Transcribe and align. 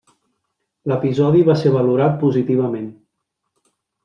L'episodi 0.91 1.43
va 1.49 1.57
ser 1.65 1.75
valorat 1.75 2.17
positivament. 2.25 2.89